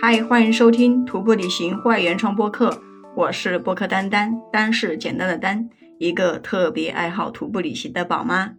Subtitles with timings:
[0.00, 2.80] 嗨，欢迎收听徒步旅行户外原创播客，
[3.16, 8.54] 我是播客丹丹，丹是简单的丹，一个特别爱好徒步旅行的宝妈。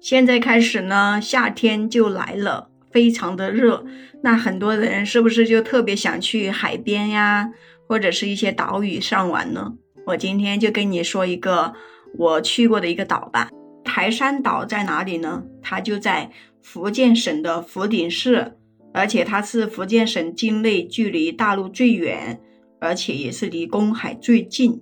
[0.00, 3.86] 现在开始呢，夏天就来了，非常的热，
[4.24, 7.52] 那很多人是不是就特别想去海边呀，
[7.86, 9.74] 或者是一些岛屿上玩呢？
[10.06, 11.74] 我今天就跟你说一个
[12.18, 13.50] 我去过的一个岛吧。
[13.84, 15.44] 台山岛在哪里呢？
[15.62, 18.56] 它就在福建省的福鼎市。
[18.96, 22.40] 而且它是福建省境内距离大陆最远，
[22.80, 24.80] 而且也是离公海最近。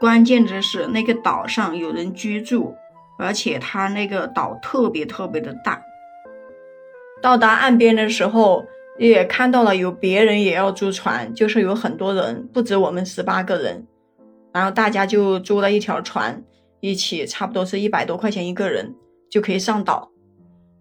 [0.00, 2.74] 关键的是那个岛上有人居住，
[3.18, 5.82] 而且它那个岛特别特别的大。
[7.20, 8.64] 到达岸边的时候，
[8.98, 13.86] 也看到了有别人也要租船，就是有很多人，不止我们十八个人，
[14.50, 16.42] 然后大家就租了一条船，
[16.80, 18.94] 一起差不多是一百多块钱一个人
[19.30, 20.10] 就可以上岛。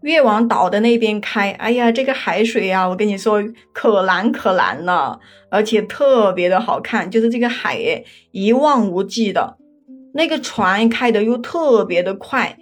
[0.05, 9.57] 越往岛的那边开，哎呀，这个海水呀，我跟你说可蓝可蓝了，而且特别的好看，就是这个海一望无际的，
[10.13, 12.55] 那个船开的又特别的快，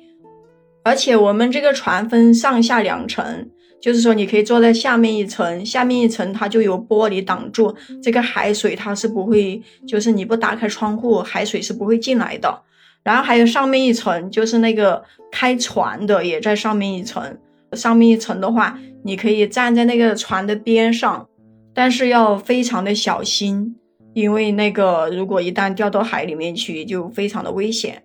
[0.86, 3.50] 而且我们这个船分上下两层，
[3.82, 12.62] 就是说你可以坐在下面一层，下面一层它就有玻璃挡住，这个海水它是不会，就是你不打开窗户，海水是不会进来的。
[13.04, 17.38] 然后还有上面一层，就是那个开船的也在上面一层。
[17.74, 21.28] 上面一层的话，你可以站在那个船的边上，
[21.74, 23.76] 但是要非常的小心，
[24.14, 28.04] 因为那个如果一旦掉到海里面去，就非常的危险。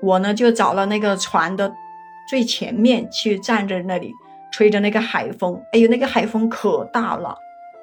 [0.00, 1.72] 我呢就找了那个船的
[2.30, 4.12] 最前面去站在那里，
[4.52, 5.60] 吹着那个海风。
[5.72, 7.36] 哎呦，那个海风可大了，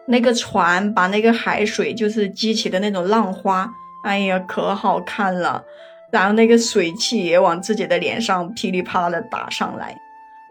[0.08, 3.70] 那个船把那个海水就是激起的那种浪花，
[4.04, 5.62] 哎呀，可好看了。
[6.10, 9.94] 然后那个水汽也往自己的脸上噼里啪啦的打上来，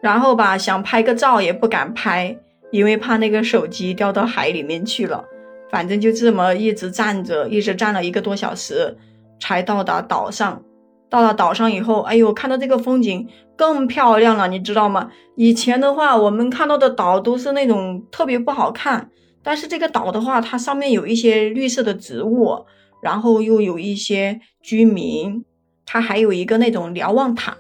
[0.03, 2.37] 然后吧，想拍个照也不敢拍，
[2.71, 5.25] 因为怕那个手机掉到海里面去了。
[5.71, 8.97] 反正就这么一直站着，一直站了一个多小时，
[9.41, 10.63] 才到达岛上。
[11.09, 13.27] 到了岛上以后，哎呦，看到这个风景
[13.57, 15.11] 更漂亮了，你知道吗？
[15.37, 19.09] 以前的话，我们看到的岛都是那种特别不好看，
[19.43, 22.67] 但是这个岛的话，它上面有一些绿色的植物。
[23.03, 25.45] 然后又有一些居民，
[25.87, 27.57] 它还有一个那种瞭望塔，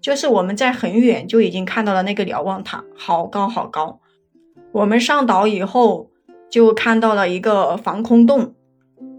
[0.00, 3.98] 就是我们在很远就已经看到了那个瞭望塔，好高好高。
[4.72, 6.10] 我们上岛以后
[6.48, 8.54] 就看到了一个防空洞，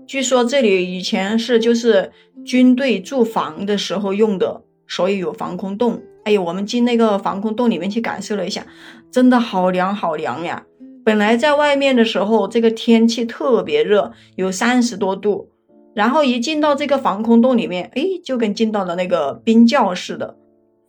[0.07, 2.11] 据说这里以前是就是
[2.45, 6.01] 军队驻防的时候用的，所以有防空洞。
[6.23, 8.65] 哎呦，我们进那个防空洞里面去感受了一下，
[9.11, 10.63] 真的好凉好凉呀！
[11.03, 15.50] 本来在外面的时候，这个天气特别热，有三十多度。
[15.93, 20.35] 然后一进到这个防空洞里面，哎，就跟进到了那个冰窖似的，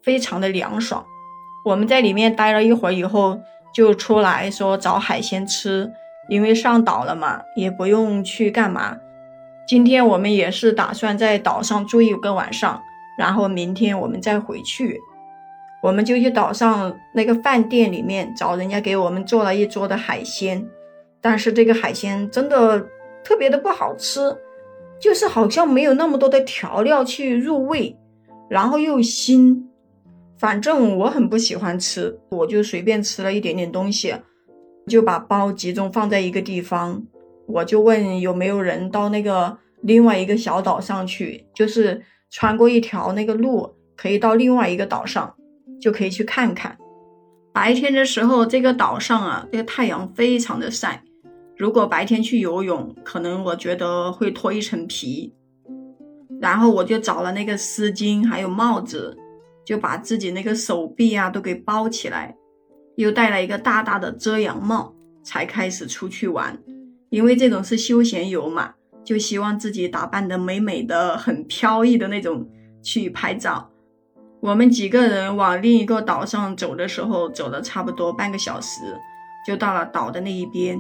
[0.03, 1.05] 非常的凉爽。
[1.65, 3.41] 我们在里面待了一会儿以后，
[3.75, 5.93] 就出来说找海鲜吃，
[6.29, 8.97] 因为上岛了嘛，也不用去干嘛。
[9.67, 12.83] 今天我们也是打算在岛上住一个晚上，
[13.17, 15.01] 然后明天我们再回去。
[15.83, 20.65] 我们就去岛上那个饭店里面找人家给我们做了一桌的海鲜，
[21.21, 22.87] 但是这个海鲜真的
[23.25, 24.37] 特别的不好吃。
[25.03, 27.99] 就是好像没有那么多的调料去入味，
[28.49, 29.61] 然后又腥，
[30.39, 34.15] 反正我很不喜欢吃，我就随便吃了一点点东西，
[34.87, 37.03] 就把包集中放在一个地方，
[37.49, 45.35] 我就问有没有人到那个另外一个小岛上去，就是穿过一条那个路，可以到另外一个岛上，
[45.81, 46.79] 就可以去看看。
[47.53, 51.03] 白天的时候，这个岛上啊，这个太阳非常的晒。
[51.63, 55.33] 如果白天去游泳，可能我觉得会脱一层皮，
[56.41, 59.17] 然后我就找了那个丝巾，还有帽子，
[59.65, 62.37] 就把自己那个手臂啊都给包起来，
[62.97, 66.61] 又戴了一个大大的遮阳帽，才开始出去玩。
[67.11, 68.75] 因为这种是休闲游嘛，
[69.05, 72.45] 就希望自己打扮的美美的，很飘逸的那种
[72.83, 73.71] 去拍照。
[74.41, 78.81] 我们几个人往另一个岛上走的时候，走了差不多半个小时，
[79.47, 80.77] 就到了岛的那一边。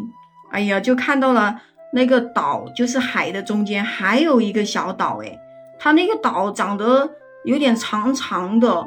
[0.53, 1.61] 哎呀，就看到了
[1.93, 5.39] 那个岛，就是海的中间还有一个小岛，哎，
[5.79, 7.11] 它那个岛长得
[7.45, 8.87] 有点长长的，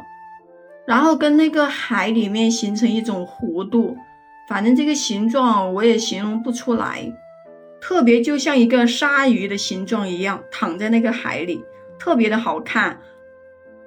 [0.86, 3.98] 然后跟那个海里面形成一种弧度，
[4.48, 7.12] 反正这个形状我也形容不出来，
[7.82, 11.64] 特别就像一个鲨鱼的形状一样，躺在那个海里，
[11.98, 13.00] 特别的好看，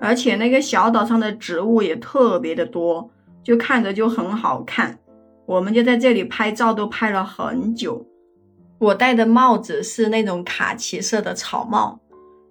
[0.01, 3.09] 而且那个小岛上的植物也特别的多，
[3.45, 4.99] 就看着就很好看。
[5.49, 8.06] 我们就在这里拍照，都拍了很久。
[8.79, 11.99] 我戴的帽子是那种卡其色的草帽，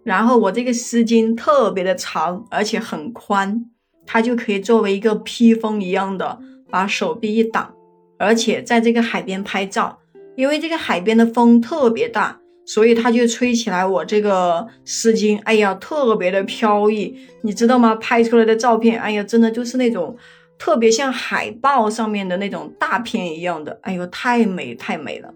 [0.04, 3.64] 然后我这个丝巾特别的长，而且很宽，
[4.04, 6.40] 它就可以作为一个披风一样的
[6.72, 7.72] 把手臂一挡。
[8.18, 10.00] 而且在这个海边拍照，
[10.36, 17.94] 因为这个海边的风特别大，所以它就吹起来我这个丝巾，哎呀，特别的飘逸，你知道吗？
[17.94, 20.18] 拍出来的照片，哎呀，真的就是那种
[20.58, 25.34] 特别像海报上面的那种大片一样的，哎呦，太美太美了。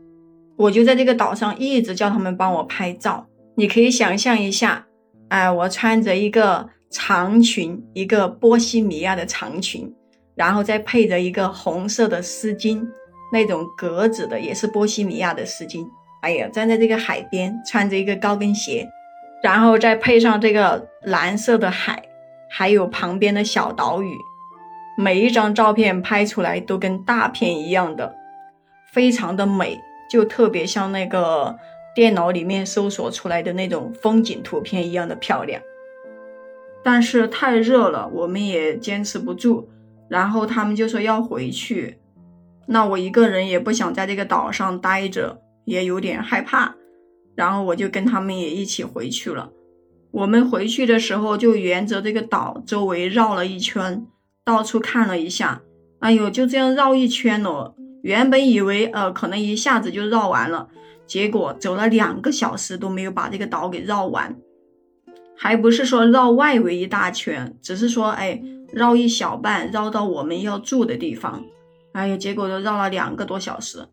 [0.57, 4.88] 我就在这个岛上一直叫他们帮我拍照，你可以想象一下，
[5.29, 9.94] 哎，我穿着一个长裙，一个波西米亚的长裙，
[10.35, 12.85] 然后再配着一个红色的丝巾。
[13.33, 15.88] 那种格子的也是波西米亚的丝巾，
[16.21, 18.85] 哎呀，站在这个海边，穿着一个高跟鞋，
[19.41, 22.03] 然后再配上这个蓝色的海，
[22.50, 24.13] 还有旁边的小岛屿，
[24.98, 28.16] 每一张照片拍出来都跟大片一样的，
[28.92, 29.80] 非常的美，
[30.10, 31.58] 就特别像那个
[31.96, 35.62] 电脑里面搜索出来的那种风景图片一样的漂亮。
[36.84, 39.70] 但是太热了，我们也坚持不住，
[40.10, 42.00] 然后他们就说要回去。
[42.68, 46.76] 那我一个人也不想在这个岛上待着，也有点害怕，
[47.36, 49.52] 然后我就跟他们也一起回去了。
[50.12, 54.06] 我们回去的时候就沿着这个岛周围绕了一圈，
[54.51, 55.62] 到处看了一下。
[56.00, 57.74] 哎呦，就这样绕一圈哦。
[58.01, 60.68] 原本以为呃可能一下子就绕完了，
[61.07, 64.36] 结果走了两个小时都没有把这个岛给绕完，
[65.38, 68.42] 还不是说绕外围一大圈，只是说哎
[68.74, 71.45] 绕一小半，绕到我们要住的地方。
[71.94, 73.88] 哎呦，结果都绕了两个多小时。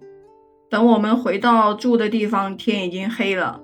[0.69, 3.61] 等我们回到住的地方，天已经黑了，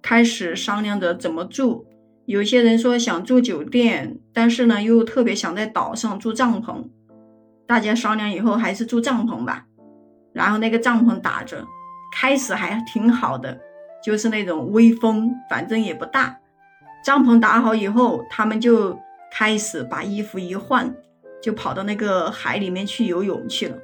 [0.00, 1.84] 开始商量着怎么住。
[2.26, 6.84] 有些人说想住酒店，但是呢又特别想在岛上住帐篷。
[7.66, 9.66] 大家商量以后还是住帐篷吧。
[10.32, 11.66] 然后那个帐篷打着，
[12.12, 13.58] 开始还挺好的，
[14.04, 16.38] 就是那种微风，反正也不大。
[17.04, 18.98] 帐篷打好以后，他们就
[19.30, 20.94] 开始把衣服一换。
[21.42, 23.76] 就跑到那个海里面去游泳去了。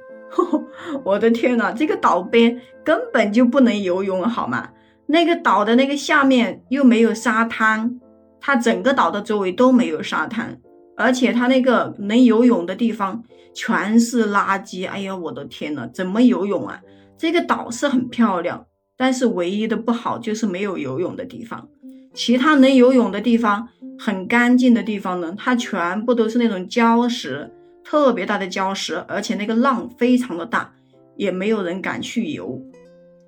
[1.03, 4.69] 我的天呐，这个岛边根本就不能游泳，好吗？
[5.07, 7.99] 那个岛的那个下面又没有沙滩，
[8.39, 10.59] 它整个岛的周围都没有沙滩，
[10.95, 14.87] 而且它那个能游泳的地方全是垃圾。
[14.87, 16.81] 哎呀，我的天呐，怎么游泳啊？
[17.17, 18.65] 这个岛是很漂亮，
[18.97, 21.67] 但是唯一的不好就是没有游泳的地方。
[22.13, 23.69] 其他能游泳的地方。
[24.01, 27.51] 很干净的地方呢，它全部都是那种礁石，
[27.83, 30.73] 特别大的礁石，而且那个浪非常的大，
[31.17, 32.61] 也没有人敢去游，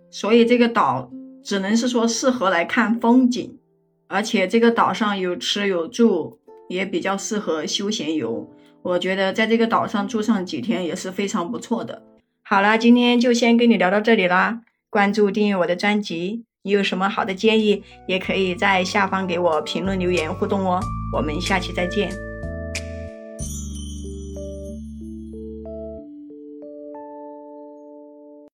[0.09, 1.11] 所以这个岛
[1.43, 3.53] 只能是说适合来看风景，
[4.11, 6.37] 而且这个岛上有吃有住，
[6.67, 8.47] 也比较适合休闲游。
[8.81, 12.03] 我觉得在这个岛上住上几天也是非常不错的。
[12.43, 16.43] 好了，今天就先跟你聊到这里啦，关注订阅我的专辑。
[16.63, 20.79] 你有什么好的建议，也可以在下方给我评论留言互动哦。
[21.15, 22.30] 我们下期再见。